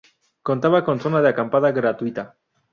[0.49, 2.25] Contaba con zona de acampada gratuita.